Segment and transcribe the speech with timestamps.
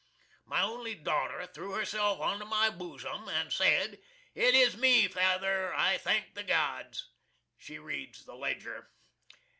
[0.45, 3.99] My only daughter threw herself onto my boosum, and said,
[4.33, 5.75] "It is me fayther!
[5.75, 7.11] I thank the gods!"
[7.55, 8.89] She reads the "Ledger."